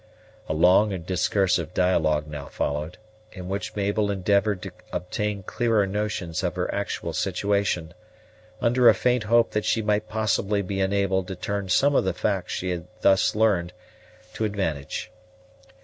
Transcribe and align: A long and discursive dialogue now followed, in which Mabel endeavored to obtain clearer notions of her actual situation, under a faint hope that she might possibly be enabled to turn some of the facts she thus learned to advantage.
A 0.49 0.53
long 0.55 0.91
and 0.91 1.05
discursive 1.05 1.75
dialogue 1.75 2.25
now 2.25 2.47
followed, 2.47 2.97
in 3.33 3.47
which 3.47 3.75
Mabel 3.75 4.09
endeavored 4.09 4.63
to 4.63 4.71
obtain 4.91 5.43
clearer 5.43 5.85
notions 5.85 6.41
of 6.41 6.55
her 6.55 6.73
actual 6.73 7.13
situation, 7.13 7.93
under 8.59 8.89
a 8.89 8.95
faint 8.95 9.25
hope 9.25 9.51
that 9.51 9.63
she 9.63 9.83
might 9.83 10.09
possibly 10.09 10.63
be 10.63 10.79
enabled 10.79 11.27
to 11.27 11.35
turn 11.35 11.69
some 11.69 11.93
of 11.93 12.03
the 12.03 12.13
facts 12.15 12.53
she 12.53 12.81
thus 13.01 13.35
learned 13.35 13.73
to 14.33 14.43
advantage. 14.43 15.11